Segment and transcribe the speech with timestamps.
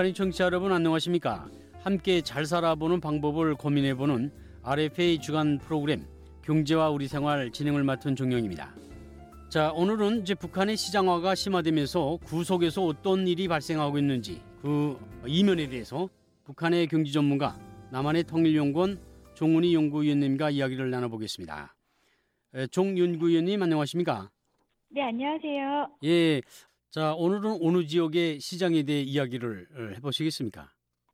[0.00, 1.46] 북한인 청취자 여러분 안녕하십니까?
[1.82, 4.32] 함께 잘 살아보는 방법을 고민해보는
[4.62, 6.06] RFA 주간 프로그램
[6.40, 8.74] 경제와 우리 생활 진행을 맡은 종영입니다.
[9.50, 16.08] 자, 오늘은 이제 북한의 시장화가 심화되면서 구속에서 어떤 일이 발생하고 있는지 그 이면에 대해서
[16.44, 17.58] 북한의 경제 전문가
[17.90, 18.98] 남한의 통일연구원
[19.34, 21.76] 종훈이 연구위원님과 이야기를 나눠보겠습니다.
[22.54, 24.30] 에, 종윤구위원님 안녕하십니까?
[24.88, 25.88] 네, 안녕하세요.
[26.04, 26.40] 예.
[26.90, 30.68] 자, 오늘은 어느 지역의 시장에 대해 이야기를 어, 해보시겠습니까?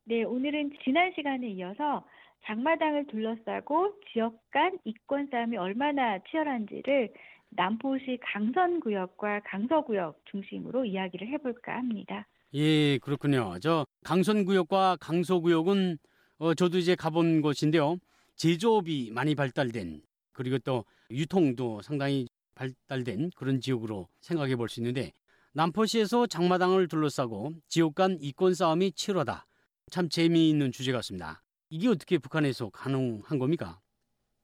[0.05, 2.05] 네, 오늘은 지난 시간에 이어서
[2.47, 7.13] 장마당을 둘러싸고 지역 간 이권 싸움이 얼마나 치열한지를
[7.51, 12.27] 남포시 강선구역과 강서구역 중심으로 이야기를 해볼까 합니다.
[12.55, 13.59] 예, 그렇군요.
[13.61, 15.99] 저 강선구역과 강서구역은
[16.39, 17.97] 어, 저도 이제 가본 곳인데요.
[18.37, 20.01] 제조업이 많이 발달된
[20.33, 25.13] 그리고 또 유통도 상당히 발달된 그런 지역으로 생각해 볼 수 있는데
[25.61, 29.47] 남포시에서 장마당을 둘러싸고 지역 간 이권 싸움이 치열하다.
[29.91, 31.43] 참 재미있는 주제 같습니다.
[31.71, 33.81] 이게 어떻게 북한에서 가능한 겁니까?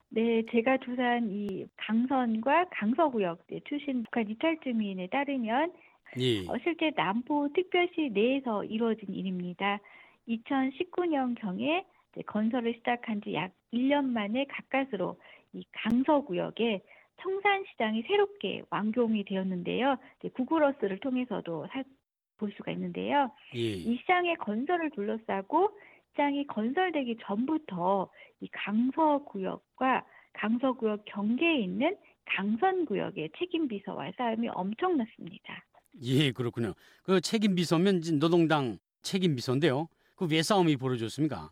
[0.09, 5.71] 네, 제가 조사한 이 강선과 강서구역 출신 북한 이탈 주민에 따르면
[6.17, 6.47] 예.
[6.47, 9.79] 어, 실제 남포 특별시 내에서 이루어진 일입니다.
[10.27, 11.85] 2019년 경에
[12.25, 15.19] 건설을 시작한 지 약 1년 만에 가까스로
[15.53, 16.81] 이 강서구역에
[17.21, 19.97] 청산시장이 새롭게 완공이 되었는데요.
[20.33, 21.83] 구글어스를 통해서도 살,
[22.37, 23.31] 볼 수가 있는데요.
[23.55, 23.59] 예.
[23.59, 25.69] 이 시장의 건설을 둘러싸고
[26.11, 28.09] 시장이 건설되기 전부터
[28.41, 35.63] 이 강서구역과 강서구역 경계에 있는 강선구역의 책임 비서와의 싸움이 엄청났습니다.
[36.03, 36.73] 예, 그렇군요.
[37.03, 39.87] 그 책임 비서면 이제 노동당 책임 비서인데요.
[40.15, 41.51] 그 왜 싸움이 벌어졌습니까?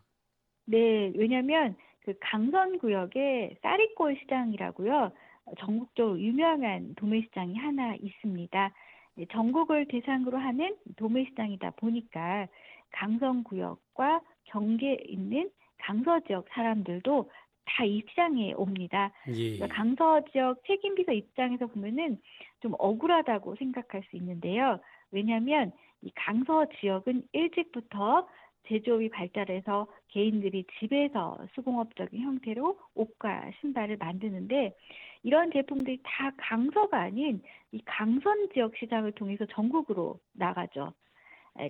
[0.65, 5.11] 네, 왜냐하면 그 강선구역에 쌀이골 시장이라고요.
[5.59, 8.73] 전국적으로 유명한 도매시장이 하나 있습니다.
[9.15, 12.47] 네, 전국을 대상으로 하는 도매시장이다 보니까
[12.91, 17.29] 강선구역과 경계에 있는 강서 지역 사람들도
[17.65, 19.11] 다 이 시장에 옵니다.
[19.27, 19.55] 예.
[19.55, 22.19] 그러니까 강서 지역 책임비서 입장에서 보면은
[22.59, 24.79] 좀 억울하다고 생각할 수 있는데요.
[25.11, 28.27] 왜냐하면 이 강서 지역은 일찍부터
[28.67, 34.75] 제조업이 발달해서 개인들이 집에서 수공업적인 형태로 옷과 신발을 만드는데
[35.23, 37.41] 이런 제품들이 다 강서가 아닌
[37.71, 40.93] 이 강선 지역 시장을 통해서 전국으로 나가죠.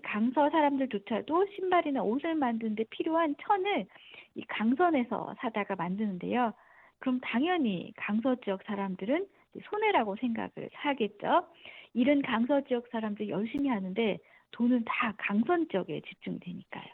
[0.03, 3.87] 강서 사람들조차도 신발이나 옷을 만드는데 필요한 천을
[4.35, 6.53] 이 강선에서 사다가 만드는데요.
[6.99, 9.27] 그럼 당연히 강서 지역 사람들은
[9.63, 11.47] 손해라고 생각을 하겠죠.
[11.93, 14.17] 이런 강서 지역 사람들 열심히 하는데
[14.51, 16.91] 돈은 다 강선 지역에 집중되니까요.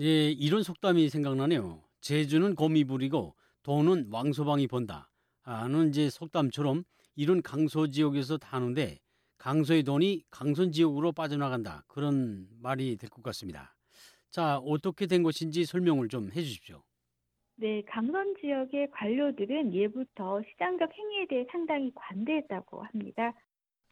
[0.00, 1.82] 예, 이런 속담이 생각나네요.
[2.00, 2.54] 제주는
[2.84, 5.10] 부리고 돈은 왕소방이 번다.
[5.42, 6.84] 하는 이제 속담처럼
[7.16, 8.98] 이런 강서 지역에서 타는데
[9.38, 11.84] 강서의 돈이 강선 지역으로 빠져나간다.
[11.88, 13.76] 그런 말이 될 것 같습니다.
[14.30, 16.82] 자, 어떻게 된 것인지 설명을 좀 해 주십시오.
[17.56, 23.32] 네, 강선 지역의 관료들은 예부터 시장적 행위에 대해 상당히 관대했다고 합니다.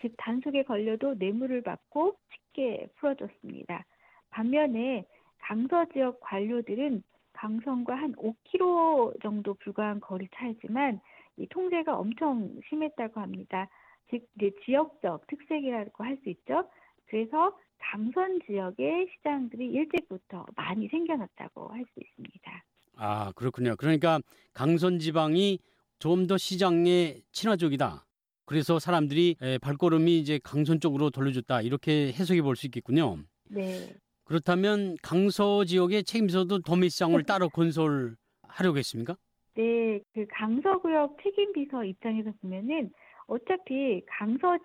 [0.01, 2.17] 즉 단속에 걸려도 뇌물을 받고
[2.53, 3.85] 쉽게 풀어줬습니다.
[4.31, 5.05] 반면에
[5.39, 7.03] 강서 지역 관료들은
[7.33, 11.01] 강선과 한 5km 정도 불과한 거리 차이지만
[11.37, 13.69] 이 통제가 엄청 심했다고 합니다.
[14.11, 14.27] 즉
[14.65, 16.69] 지역적 특색이라고 할 수 있죠.
[17.07, 22.65] 그래서 강선 지역의 시장들이 일찍부터 많이 생겨났다고 할 수 있습니다.
[22.97, 23.75] 아, 그렇군요.
[23.77, 24.21] 그러니까
[24.55, 25.59] 강선 지방이
[25.99, 28.05] 좀 더 시장의 친화적이다.
[28.44, 31.62] 그래서 사람들이 발걸음이 이제 강선 쪽으로 돌려줬다.
[31.62, 33.19] 이렇게 해석해 볼 수 있겠군요.
[33.48, 33.94] 네.
[34.25, 39.16] 그렇다면 강서 지역의 책임서도 도매시장을 따로 건설하려고 했습니까?
[39.54, 42.91] 네, 그 강서 구역 책임 비서 입장에서 보면은
[43.26, 44.59] 어차피 강서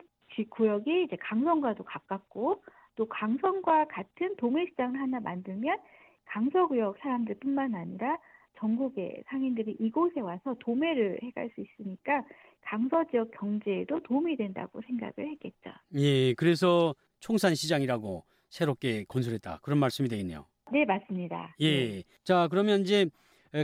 [0.50, 2.64] 구역이 이제 강선과도 가깝고
[2.96, 5.78] 또 강선과 같은 도매시장을 하나 만들면
[6.26, 8.18] 강서 구역 사람들뿐만 아니라
[8.58, 12.24] 전국의 상인들이 이곳에 와서 도매를 해갈 수 있으니까
[12.62, 15.72] 강서 지역 경제에도 도움이 된다고 생각을 했겠죠.
[15.96, 20.46] 예, 그래서 총산시장이라고 새롭게 건설했다 그런 말씀이 되겠네요.
[20.72, 21.56] 네, 맞습니다.
[21.60, 22.04] 예, 네.
[22.24, 23.08] 자 그러면 이제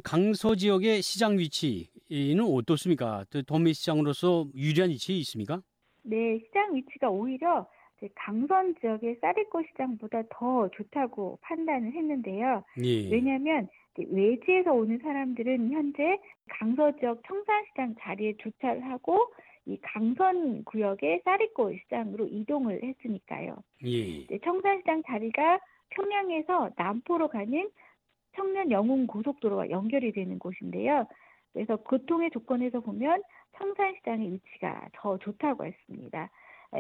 [0.04, 3.26] 강서 지역의 시장 위치는 어떻습니까?
[3.46, 5.62] 도매 시장으로서 유리한 위치에 있습니까?
[6.04, 7.68] 네, 시장 위치가 오히려
[8.16, 12.64] 강선 지역의 쌀이꽃 시장보다 더 좋다고 판단을 했는데요.
[12.84, 13.10] 예.
[13.10, 16.20] 왜냐하면 외지에서 오는 사람들은 현재
[16.50, 19.32] 강서 지역 청산시장 자리에 주차를 하고
[19.66, 23.56] 이 강선 구역의 쌀이꽃 시장으로 이동을 했으니까요.
[23.86, 24.38] 예.
[24.40, 25.60] 청산시장 자리가
[25.92, 27.70] 평양에서 남포로 가는
[28.36, 31.08] 청년 영웅 고속도로와 연결이 되는 곳인데요.
[31.54, 33.22] 그래서 교통의 조건에서 보면
[33.58, 36.30] 청산시장의 위치가 더 좋다고 했습니다.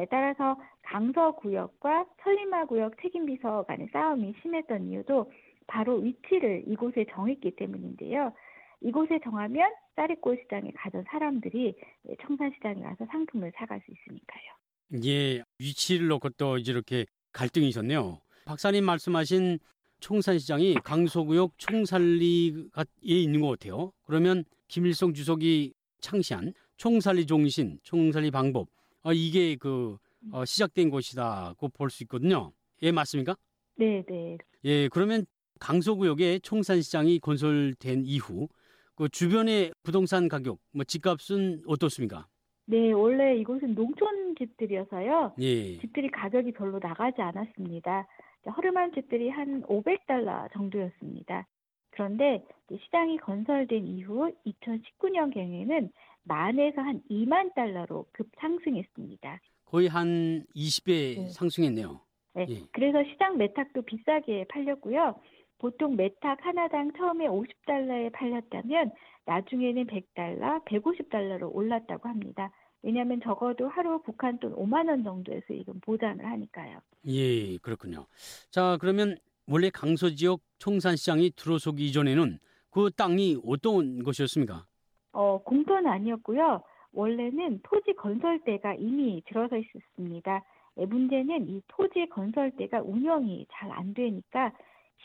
[0.10, 5.31] 따라서 강서 구역과 천리마 구역 책임비서 간의 싸움이 심했던 이유도
[5.68, 8.34] 바로 위치를 이곳에 정했기 때문인데요.
[8.81, 11.75] 이곳에 정하면 쌀이골 시장에 가던 사람들이
[12.22, 15.06] 청산시장에 가서 상품을 사갈 수 있으니까요.
[15.06, 18.19] 예, 위치를 놓고 또 이렇게 갈등이 있었네요.
[18.46, 19.60] 박사님 말씀하신
[20.01, 22.51] 총산시장이 강서구역 총살리에
[23.06, 23.94] 있는 것 같아요.
[24.06, 28.68] 그러면 김일성 주석이 창시한 총살리 종신, 총살리 방법,
[29.03, 29.97] 어, 이게 그
[30.31, 32.51] 어, 시작된 곳이다고 볼 수 있거든요.
[32.81, 33.35] 예, 맞습니까?
[33.75, 34.38] 네, 네.
[34.65, 35.25] 예, 그러면
[35.59, 38.47] 강서구역에 총산시장이 건설된 이후
[38.95, 42.27] 그 주변의 부동산 가격, 뭐 집값은 어떻습니까?
[42.65, 45.33] 네, 원래 이곳은 농촌 집들이어서요.
[45.39, 45.77] 예.
[45.79, 48.07] 집들이 가격이 별로 나가지 않았습니다.
[48.55, 51.47] 허름한 집들이 한 500달러 정도였습니다.
[51.94, 55.90] 그런데 시장이 건설된 이후 2019년경에는
[56.24, 59.40] 만에서 한 2만 달러로 급 상승했습니다.
[59.66, 61.30] 거의 한 20배 네.
[61.30, 62.01] 상승했네요.
[62.36, 62.62] 네, 예.
[62.72, 65.19] 그래서 시장 매탁도 비싸게 팔렸고요.
[65.60, 68.92] 보통 매탁 하나당 처음에 50달러에 팔렸다면
[69.25, 72.51] 나중에는 100달러, 150달러로 올랐다고 합니다.
[72.81, 76.80] 왜냐하면 적어도 하루 북한 돈 5만 원 정도의 수익은 보장을 하니까요.
[77.07, 78.07] 예, 그렇군요.
[78.51, 79.16] 자, 그러면
[79.48, 82.40] 원래 강서 지역 총산시장이 들어서기 이전에는
[82.72, 84.66] 그 땅이 어떤 것이었습니까?
[85.12, 86.63] 어, 공터는 아니었고요.
[86.94, 90.44] 원래는 토지 건설대가 이미 들어서 있었습니다.
[90.78, 94.51] 예, 문제는 이 토지 건설대가 운영이 잘 안 되니까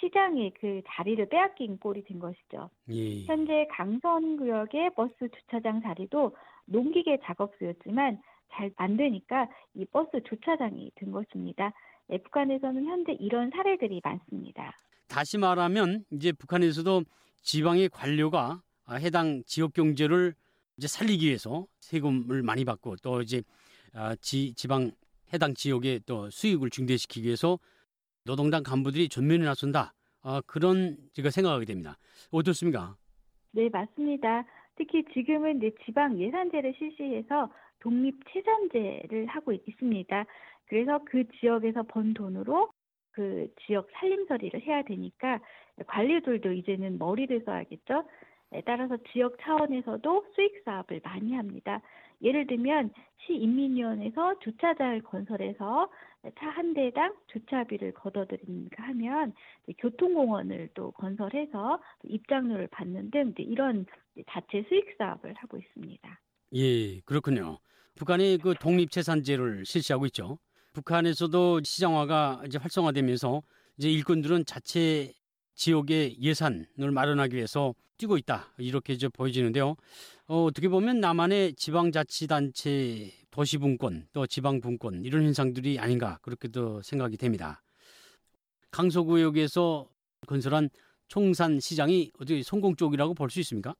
[0.00, 2.70] 시장에 그 자리를 빼앗긴 꼴이 된 것이죠.
[2.91, 3.25] 예.
[3.25, 6.37] 현재 강선 구역의 버스 주차장 자리도
[6.67, 8.20] 농기계 작업소였지만
[8.50, 11.73] 잘 안 되니까 이 버스 주차장이 된 것입니다.
[12.10, 14.75] 예, 북한에서는 현재 이런 사례들이 많습니다.
[15.08, 17.02] 다시 말하면 이제 북한에서도
[17.43, 20.34] 지방의 관료가 아, 해당 지역 경제를
[20.76, 23.43] 이제 살리기 위해서 세금을 많이 받고 또 이제
[23.94, 24.90] 아, 지, 지방
[25.32, 27.58] 해당 지역의 또 수익을 증대시키기 위해서
[28.25, 29.93] 노동당 간부들이 전면에 나선다.
[30.22, 31.96] 아, 그런 제가 생각하게 됩니다.
[32.31, 32.96] 어떻습니까?
[33.52, 34.44] 네, 맞습니다.
[34.76, 37.50] 특히 지금은 이제 지방 예산제를 실시해서
[37.81, 40.25] 독립 체산제를 하고 있- 있습니다.
[40.69, 42.70] 그래서 그 지역에서 번 돈으로
[43.12, 45.41] 그 지역 살림살이를 해야 되니까
[45.87, 48.09] 관리들도 이제는 머리를 써야겠죠.
[48.50, 51.82] 네, 따라서 지역 차원에서도 수익 사업을 많이 합니다.
[52.23, 52.91] 예를 들면
[53.26, 55.91] 시인민위원회에서 주차장을 건설해서
[56.38, 59.32] 차 한 대당 주차비를 걷어들이는가 하면
[59.79, 63.87] 교통공원을 또 건설해서 입장료를 받는 등 이런
[64.29, 66.20] 자체 수익 사업을 하고 있습니다.
[66.55, 67.59] 예, 그렇군요.
[67.97, 70.38] 북한이 그 독립재산제를 실시하고 있죠.
[70.73, 73.43] 북한에서도 시장화가 이제 활성화되면서
[73.79, 75.12] 이제 일꾼들은 자체
[75.55, 79.75] 지역의 예산을 마련하기 위해서 뛰고 있다 이렇게 이제 보여지는데요.
[80.29, 87.62] 어, 어떻게 보면 남한의 지방자치단체 도시분권 또 지방분권 이런 현상들이 아닌가 그렇게도 생각이 됩니다.
[88.70, 89.88] 강서구역에서
[90.26, 90.69] 건설한
[91.09, 93.75] 총산 시장이 어떻게 성공 쪽이라고 볼 수 있습니까?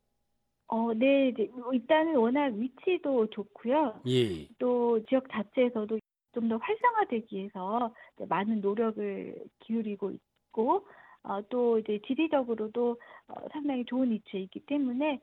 [0.71, 1.33] 어, 네,
[1.73, 4.03] 일단은 워낙 위치도 좋고요.
[4.09, 5.99] 예, 또 지역 자체에서도
[6.39, 7.93] 좀 더 활성화되기 위해서
[8.29, 10.87] 많은 노력을 기울이고 있고
[11.25, 12.97] 어, 또 이제 지리적으로도
[13.29, 15.21] 어, 상당히 좋은 위치에 있기 때문에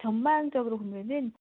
[0.00, 1.32] 전망적으로 보면은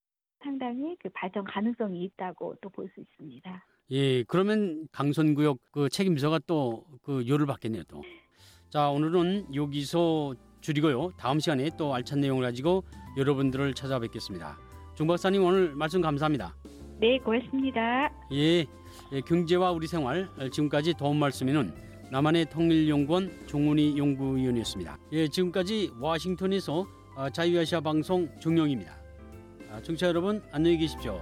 [0.44, 3.66] 상당히 그 발전 가능성이 있다고 또 볼 수 있습니다.
[3.92, 8.02] 예, 그러면 강선구역 그 책임서가 또 그 요를 받겠네요 또.
[8.70, 11.12] 자, 오늘은 여기서 줄이고요.
[11.18, 12.84] 다음 시간에 또 알찬 내용을 가지고
[13.18, 14.58] 여러분들을 찾아뵙겠습니다.
[14.96, 16.54] 종 박사님 오늘 말씀 감사합니다.
[17.00, 18.12] 네, 고맙습니다.
[18.32, 18.66] 예, 예,
[19.26, 21.74] 경제와 우리 생활 어, 지금까지 도움 말씀에는
[22.12, 24.98] 남한의 통일연구원 종훈이 연구위원이었습니다.
[25.14, 28.96] 예, 지금까지 워싱턴에서 어, 자유아시아 방송 종영입니다.
[29.72, 31.20] 아, 청취자 여러분 안녕히 계십시오.